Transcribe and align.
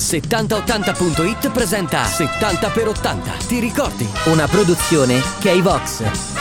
7080.it 0.00 1.50
presenta 1.50 2.02
70x80. 2.04 3.46
Ti 3.46 3.60
ricordi? 3.60 4.08
Una 4.24 4.48
produzione 4.48 5.20
K-Vox. 5.38 6.39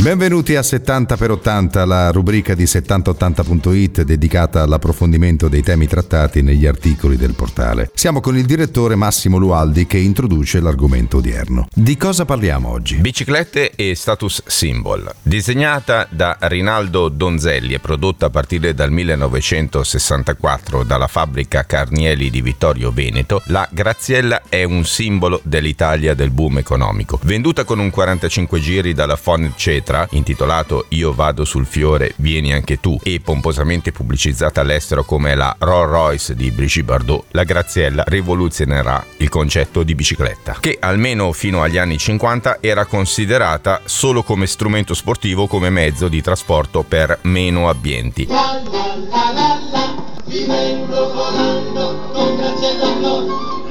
Benvenuti 0.00 0.54
a 0.54 0.60
70x80, 0.60 1.84
la 1.84 2.12
rubrica 2.12 2.54
di 2.54 2.62
7080.it 2.62 4.02
dedicata 4.02 4.62
all'approfondimento 4.62 5.48
dei 5.48 5.60
temi 5.60 5.88
trattati 5.88 6.40
negli 6.40 6.66
articoli 6.66 7.16
del 7.16 7.34
portale. 7.34 7.90
Siamo 7.94 8.20
con 8.20 8.36
il 8.36 8.46
direttore 8.46 8.94
Massimo 8.94 9.38
Lualdi 9.38 9.86
che 9.86 9.98
introduce 9.98 10.60
l'argomento 10.60 11.16
odierno. 11.16 11.66
Di 11.74 11.96
cosa 11.96 12.24
parliamo 12.24 12.70
oggi? 12.70 12.98
Biciclette 12.98 13.72
e 13.74 13.96
status 13.96 14.44
symbol. 14.46 15.12
Disegnata 15.20 16.06
da 16.08 16.36
Rinaldo 16.42 17.08
Donzelli 17.08 17.74
e 17.74 17.80
prodotta 17.80 18.26
a 18.26 18.30
partire 18.30 18.74
dal 18.74 18.92
1964 18.92 20.84
dalla 20.84 21.08
fabbrica 21.08 21.66
Carnieli 21.66 22.30
di 22.30 22.40
Vittorio 22.40 22.92
Veneto, 22.92 23.42
la 23.46 23.68
Graziella 23.68 24.42
è 24.48 24.62
un 24.62 24.84
simbolo 24.84 25.40
dell'Italia 25.42 26.14
del 26.14 26.30
boom 26.30 26.58
economico. 26.58 27.18
Venduta 27.24 27.64
con 27.64 27.80
un 27.80 27.90
45 27.90 28.60
giri 28.60 28.94
dalla 28.94 29.16
Fonet 29.16 29.56
Petra, 29.88 30.06
intitolato 30.10 30.84
Io 30.90 31.14
vado 31.14 31.46
sul 31.46 31.64
fiore, 31.64 32.12
vieni 32.16 32.52
anche 32.52 32.78
tu, 32.78 32.98
e 33.02 33.20
pomposamente 33.20 33.90
pubblicizzata 33.90 34.60
all'estero 34.60 35.02
come 35.02 35.34
la 35.34 35.56
Rolls 35.58 35.90
Royce 35.90 36.34
di 36.34 36.50
Brigitte 36.50 36.84
Bardot, 36.84 37.24
la 37.30 37.44
Graziella 37.44 38.04
rivoluzionerà 38.06 39.02
il 39.16 39.30
concetto 39.30 39.82
di 39.82 39.94
bicicletta, 39.94 40.58
che 40.60 40.76
almeno 40.78 41.32
fino 41.32 41.62
agli 41.62 41.78
anni 41.78 41.96
50 41.96 42.58
era 42.60 42.84
considerata 42.84 43.80
solo 43.86 44.22
come 44.22 44.46
strumento 44.46 44.92
sportivo 44.92 45.46
come 45.46 45.70
mezzo 45.70 46.08
di 46.08 46.20
trasporto 46.20 46.82
per 46.82 47.20
meno 47.22 47.70
abbienti. 47.70 48.26
La, 48.26 48.60
la, 48.70 49.32
la, 49.32 49.56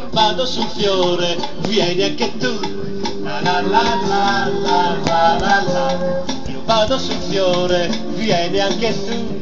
vado 0.09 0.45
sul 0.47 0.67
fiore, 0.75 1.37
vieni 1.67 2.01
anche 2.01 2.35
tu. 2.37 2.85
La 3.21 3.41
la 3.41 3.61
la 3.61 3.99
la 4.07 4.51
la 4.63 5.06
la 5.35 5.37
la 5.37 5.61
la. 5.73 6.23
Io 6.47 6.61
vado 6.63 6.97
sul 6.97 7.19
fiore, 7.29 7.89
vieni 8.15 8.59
anche 8.59 8.93
tu. 9.05 9.35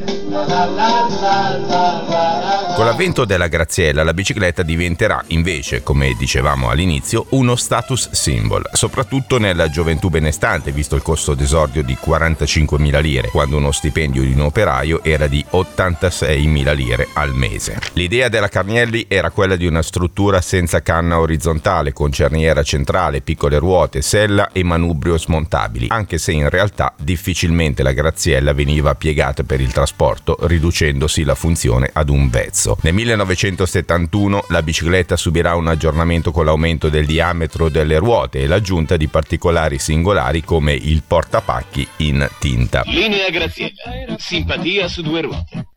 Con 2.75 2.83
l'avvento 2.83 3.23
della 3.23 3.47
Graziella 3.47 4.03
la 4.03 4.13
bicicletta 4.13 4.61
diventerà 4.61 5.23
invece, 5.27 5.81
come 5.81 6.13
dicevamo 6.19 6.69
all'inizio, 6.69 7.27
uno 7.29 7.55
status 7.55 8.09
symbol, 8.11 8.69
soprattutto 8.73 9.37
nella 9.37 9.69
gioventù 9.69 10.09
benestante, 10.09 10.73
visto 10.73 10.97
il 10.97 11.01
costo 11.01 11.35
d'esordio 11.35 11.83
di 11.83 11.97
45.000 12.05 12.99
lire, 12.99 13.29
quando 13.29 13.55
uno 13.55 13.71
stipendio 13.71 14.23
di 14.23 14.33
un 14.33 14.41
operaio 14.41 15.01
era 15.05 15.27
di 15.27 15.43
86.000 15.51 16.75
lire 16.75 17.07
al 17.13 17.33
mese. 17.33 17.79
L'idea 17.93 18.27
della 18.27 18.49
Carnielli 18.49 19.05
era 19.07 19.29
quella 19.29 19.55
di 19.55 19.65
una 19.65 19.81
struttura 19.81 20.41
senza 20.41 20.81
canna 20.81 21.21
orizzontale, 21.21 21.93
con 21.93 22.11
cerniera 22.11 22.61
centrale, 22.61 23.21
piccole 23.21 23.57
ruote, 23.57 24.01
sella 24.01 24.49
e 24.51 24.63
manubrio 24.65 25.17
smontabili, 25.17 25.87
anche 25.91 26.17
se 26.17 26.33
in 26.33 26.49
realtà 26.49 26.93
difficilmente 26.97 27.83
la 27.83 27.93
Graziella 27.93 28.51
veniva 28.51 28.95
piegata 28.95 29.43
per 29.43 29.61
il 29.61 29.71
trasporto 29.71 30.37
riducendosi 30.41 31.23
la 31.23 31.35
funzione 31.35 31.89
ad 31.93 32.09
un 32.09 32.27
vezzo. 32.29 32.64
Nel 32.81 32.93
1971 32.93 34.45
la 34.49 34.63
bicicletta 34.63 35.15
subirà 35.15 35.55
un 35.55 35.67
aggiornamento 35.67 36.31
con 36.31 36.45
l'aumento 36.45 36.89
del 36.89 37.05
diametro 37.05 37.69
delle 37.69 37.97
ruote 37.97 38.39
e 38.39 38.47
l'aggiunta 38.47 38.97
di 38.97 39.07
particolari 39.07 39.77
singolari 39.77 40.43
come 40.43 40.73
il 40.73 41.03
portapacchi 41.05 41.87
in 41.97 42.27
tinta. 42.39 42.81
Linea 42.85 43.29
Graziella, 43.29 44.15
simpatia 44.17 44.87
su 44.87 45.01
due 45.01 45.21
ruote. 45.21 45.67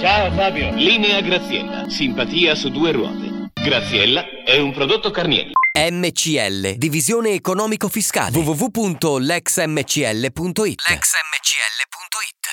Ciao 0.00 0.32
Fabio. 0.32 0.74
Linea 0.74 1.20
Graziella, 1.20 1.88
simpatia 1.88 2.56
su 2.56 2.70
due 2.70 2.92
ruote. 2.92 3.50
Graziella 3.52 4.24
è 4.44 4.58
un 4.58 4.72
prodotto 4.72 5.10
Carnieri. 5.10 5.50
MCL, 5.74 6.74
divisione 6.76 7.30
economico-fiscale. 7.30 8.36
www.lexmcl.it. 8.36 10.82
Lexmcl.it 10.88 11.91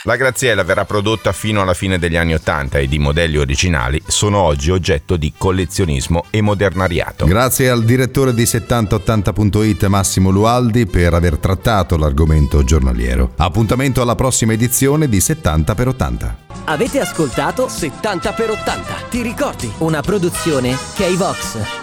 la 0.03 0.15
Graziella 0.15 0.63
verrà 0.63 0.85
prodotta 0.85 1.33
fino 1.33 1.61
alla 1.61 1.73
fine 1.73 1.99
degli 1.99 2.15
anni 2.15 2.33
Ottanta 2.33 2.79
ed 2.79 2.93
i 2.93 2.99
modelli 2.99 3.35
originali 3.35 4.01
sono 4.07 4.37
oggi 4.37 4.71
oggetto 4.71 5.17
di 5.17 5.33
collezionismo 5.37 6.23
e 6.29 6.41
modernariato. 6.41 7.25
Grazie 7.25 7.69
al 7.69 7.83
direttore 7.83 8.33
di 8.33 8.43
7080.it 8.43 9.85
Massimo 9.87 10.29
Lualdi 10.29 10.85
per 10.85 11.13
aver 11.13 11.37
trattato 11.37 11.97
l'argomento 11.97 12.63
giornaliero. 12.63 13.33
Appuntamento 13.35 14.01
alla 14.01 14.15
prossima 14.15 14.53
edizione 14.53 15.09
di 15.09 15.19
70 15.19 15.75
x 15.75 15.85
80. 15.85 16.37
Avete 16.65 17.01
ascoltato 17.01 17.67
70 17.67 18.33
x 18.33 18.39
80, 18.39 18.93
ti 19.09 19.21
ricordi? 19.21 19.69
Una 19.79 20.01
produzione 20.01 20.77
K-Vox. 20.95 21.78